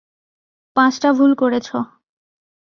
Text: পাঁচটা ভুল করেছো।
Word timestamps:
পাঁচটা 0.75 1.09
ভুল 1.13 1.31
করেছো। 1.35 1.77